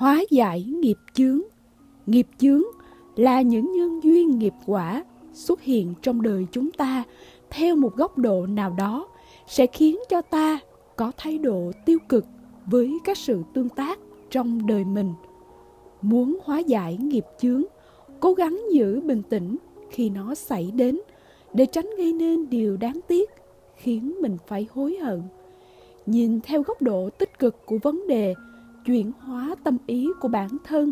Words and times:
hóa 0.00 0.22
giải 0.30 0.62
nghiệp 0.62 0.96
chướng. 1.14 1.40
Nghiệp 2.06 2.26
chướng 2.38 2.62
là 3.16 3.42
những 3.42 3.72
nhân 3.72 4.00
duyên 4.02 4.38
nghiệp 4.38 4.52
quả 4.66 5.04
xuất 5.32 5.62
hiện 5.62 5.94
trong 6.02 6.22
đời 6.22 6.46
chúng 6.52 6.70
ta 6.70 7.04
theo 7.50 7.76
một 7.76 7.96
góc 7.96 8.18
độ 8.18 8.46
nào 8.46 8.74
đó 8.78 9.08
sẽ 9.46 9.66
khiến 9.66 9.98
cho 10.08 10.22
ta 10.22 10.58
có 10.96 11.12
thái 11.16 11.38
độ 11.38 11.72
tiêu 11.86 11.98
cực 12.08 12.24
với 12.66 12.98
các 13.04 13.18
sự 13.18 13.42
tương 13.54 13.68
tác 13.68 13.98
trong 14.30 14.66
đời 14.66 14.84
mình. 14.84 15.12
Muốn 16.02 16.38
hóa 16.44 16.58
giải 16.58 16.96
nghiệp 16.96 17.24
chướng, 17.40 17.62
cố 18.20 18.34
gắng 18.34 18.60
giữ 18.72 19.00
bình 19.00 19.22
tĩnh 19.28 19.56
khi 19.90 20.10
nó 20.10 20.34
xảy 20.34 20.70
đến 20.74 21.00
để 21.54 21.66
tránh 21.66 21.90
gây 21.98 22.12
nên 22.12 22.50
điều 22.50 22.76
đáng 22.76 23.00
tiếc 23.08 23.30
khiến 23.76 24.14
mình 24.20 24.36
phải 24.46 24.66
hối 24.74 24.96
hận. 24.96 25.22
Nhìn 26.06 26.40
theo 26.40 26.62
góc 26.62 26.82
độ 26.82 27.10
tích 27.10 27.38
cực 27.38 27.66
của 27.66 27.78
vấn 27.78 28.06
đề 28.06 28.34
chuyển 28.90 29.12
hóa 29.20 29.54
tâm 29.64 29.76
ý 29.86 30.08
của 30.20 30.28
bản 30.28 30.48
thân 30.64 30.90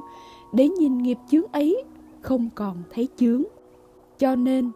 để 0.52 0.68
nhìn 0.68 0.98
nghiệp 0.98 1.18
chướng 1.30 1.52
ấy 1.52 1.84
không 2.20 2.48
còn 2.54 2.76
thấy 2.90 3.08
chướng. 3.16 3.42
Cho 4.18 4.36
nên, 4.36 4.70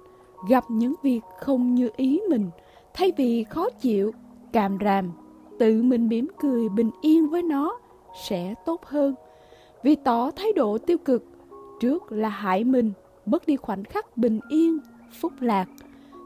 gặp 0.48 0.64
những 0.68 0.94
việc 1.02 1.20
không 1.40 1.74
như 1.74 1.90
ý 1.96 2.20
mình, 2.30 2.50
thay 2.94 3.12
vì 3.16 3.44
khó 3.44 3.70
chịu, 3.70 4.12
càm 4.52 4.78
ràm, 4.84 5.10
tự 5.58 5.82
mình 5.82 6.08
mỉm 6.08 6.28
cười 6.40 6.68
bình 6.68 6.90
yên 7.00 7.28
với 7.28 7.42
nó 7.42 7.78
sẽ 8.24 8.54
tốt 8.66 8.84
hơn. 8.84 9.14
Vì 9.82 9.94
tỏ 9.94 10.30
thái 10.30 10.52
độ 10.52 10.78
tiêu 10.78 10.98
cực, 10.98 11.24
trước 11.80 12.12
là 12.12 12.28
hại 12.28 12.64
mình, 12.64 12.92
mất 13.26 13.46
đi 13.46 13.56
khoảnh 13.56 13.84
khắc 13.84 14.16
bình 14.16 14.40
yên, 14.50 14.78
phúc 15.20 15.32
lạc. 15.40 15.68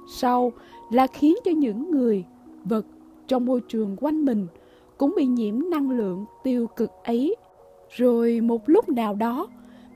Sau 0.09 0.53
là 0.91 1.07
khiến 1.07 1.35
cho 1.45 1.51
những 1.51 1.91
người 1.91 2.25
vật 2.65 2.87
trong 3.27 3.47
môi 3.47 3.61
trường 3.69 3.97
quanh 4.01 4.25
mình 4.25 4.47
cũng 4.99 5.15
bị 5.17 5.27
nhiễm 5.27 5.71
năng 5.71 5.91
lượng 5.91 6.25
tiêu 6.45 6.67
cực 6.77 6.91
ấy. 7.05 7.37
Rồi 7.91 8.41
một 8.41 8.69
lúc 8.69 8.89
nào 8.89 9.15
đó, 9.15 9.49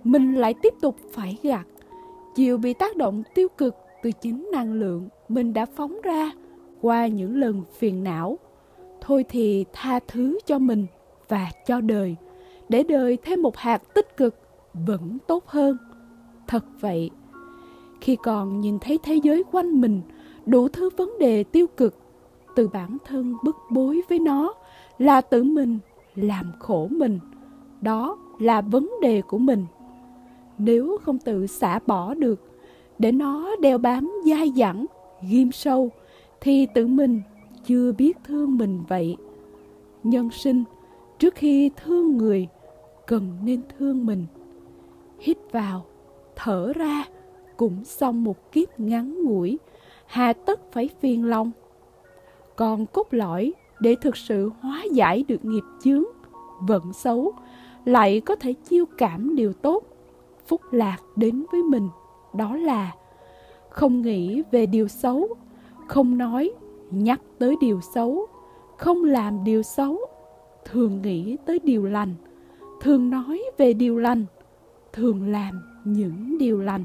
mình 0.04 0.34
lại 0.34 0.54
tiếp 0.62 0.74
tục 0.80 0.96
phải 1.12 1.38
gạt. 1.42 1.66
Chịu 2.34 2.58
bị 2.58 2.74
tác 2.74 2.96
động 2.96 3.22
tiêu 3.34 3.48
cực 3.58 3.74
từ 4.02 4.10
chính 4.12 4.48
năng 4.52 4.72
lượng 4.72 5.08
mình 5.28 5.52
đã 5.52 5.66
phóng 5.66 6.00
ra 6.02 6.30
qua 6.80 7.06
những 7.06 7.36
lần 7.36 7.62
phiền 7.78 8.04
não. 8.04 8.38
Thôi 9.00 9.24
thì 9.28 9.64
tha 9.72 10.00
thứ 10.08 10.38
cho 10.46 10.58
mình 10.58 10.86
và 11.28 11.50
cho 11.66 11.80
đời, 11.80 12.16
để 12.68 12.82
đời 12.82 13.18
thêm 13.22 13.42
một 13.42 13.56
hạt 13.56 13.94
tích 13.94 14.16
cực 14.16 14.34
vẫn 14.86 15.18
tốt 15.26 15.46
hơn. 15.46 15.76
Thật 16.46 16.64
vậy, 16.80 17.10
khi 18.00 18.16
còn 18.22 18.60
nhìn 18.60 18.78
thấy 18.78 18.98
thế 19.02 19.14
giới 19.14 19.44
quanh 19.52 19.80
mình 19.80 20.00
đủ 20.46 20.68
thứ 20.68 20.90
vấn 20.96 21.18
đề 21.18 21.44
tiêu 21.44 21.66
cực, 21.66 21.94
từ 22.56 22.68
bản 22.68 22.96
thân 23.04 23.34
bức 23.44 23.56
bối 23.70 24.00
với 24.08 24.18
nó 24.18 24.54
là 25.00 25.20
tự 25.20 25.42
mình 25.42 25.78
làm 26.14 26.52
khổ 26.58 26.88
mình. 26.90 27.18
Đó 27.80 28.18
là 28.38 28.60
vấn 28.60 28.90
đề 29.02 29.22
của 29.22 29.38
mình. 29.38 29.66
Nếu 30.58 30.98
không 31.02 31.18
tự 31.18 31.46
xả 31.46 31.78
bỏ 31.86 32.14
được, 32.14 32.40
để 32.98 33.12
nó 33.12 33.56
đeo 33.56 33.78
bám 33.78 34.12
dai 34.24 34.52
dẳng, 34.56 34.86
ghim 35.30 35.52
sâu, 35.52 35.90
thì 36.40 36.66
tự 36.74 36.86
mình 36.86 37.22
chưa 37.64 37.92
biết 37.92 38.18
thương 38.24 38.58
mình 38.58 38.82
vậy. 38.88 39.16
Nhân 40.02 40.30
sinh, 40.30 40.64
trước 41.18 41.34
khi 41.34 41.70
thương 41.76 42.16
người, 42.16 42.48
cần 43.06 43.30
nên 43.44 43.60
thương 43.78 44.06
mình. 44.06 44.26
Hít 45.18 45.38
vào, 45.52 45.84
thở 46.36 46.72
ra, 46.72 47.04
cũng 47.56 47.84
xong 47.84 48.24
một 48.24 48.52
kiếp 48.52 48.80
ngắn 48.80 49.24
ngủi, 49.24 49.58
hà 50.06 50.32
tất 50.32 50.72
phải 50.72 50.88
phiền 51.00 51.24
lòng. 51.24 51.50
Còn 52.56 52.86
cốt 52.86 53.06
lõi 53.10 53.52
để 53.80 53.96
thực 54.00 54.16
sự 54.16 54.50
hóa 54.60 54.82
giải 54.92 55.24
được 55.28 55.44
nghiệp 55.44 55.64
chướng, 55.82 56.04
vận 56.60 56.92
xấu, 56.92 57.32
lại 57.84 58.20
có 58.20 58.36
thể 58.36 58.52
chiêu 58.52 58.84
cảm 58.98 59.36
điều 59.36 59.52
tốt, 59.52 59.84
phúc 60.46 60.60
lạc 60.70 60.96
đến 61.16 61.44
với 61.52 61.62
mình. 61.62 61.88
Đó 62.34 62.56
là 62.56 62.92
không 63.70 64.02
nghĩ 64.02 64.42
về 64.50 64.66
điều 64.66 64.88
xấu, 64.88 65.28
không 65.88 66.18
nói, 66.18 66.50
nhắc 66.90 67.20
tới 67.38 67.56
điều 67.60 67.80
xấu, 67.94 68.26
không 68.76 69.04
làm 69.04 69.44
điều 69.44 69.62
xấu, 69.62 69.98
thường 70.64 71.02
nghĩ 71.02 71.36
tới 71.46 71.58
điều 71.64 71.86
lành, 71.86 72.14
thường 72.80 73.10
nói 73.10 73.42
về 73.58 73.72
điều 73.72 73.98
lành, 73.98 74.24
thường 74.92 75.30
làm 75.30 75.60
những 75.84 76.38
điều 76.38 76.60
lành. 76.60 76.84